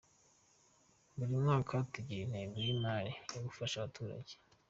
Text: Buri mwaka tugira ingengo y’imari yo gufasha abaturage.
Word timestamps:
Buri 1.17 1.27
mwaka 1.43 1.75
tugira 1.93 2.21
ingengo 2.25 2.55
y’imari 2.65 3.11
yo 3.33 3.39
gufasha 3.45 3.75
abaturage. 3.77 4.33